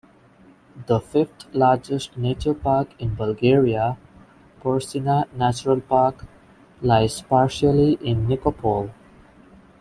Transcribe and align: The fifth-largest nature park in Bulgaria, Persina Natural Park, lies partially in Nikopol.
The 0.87 0.99
fifth-largest 0.99 2.17
nature 2.17 2.55
park 2.55 2.87
in 2.97 3.13
Bulgaria, 3.13 3.99
Persina 4.59 5.25
Natural 5.31 5.79
Park, 5.79 6.25
lies 6.81 7.21
partially 7.21 7.99
in 8.01 8.27
Nikopol. 8.27 8.89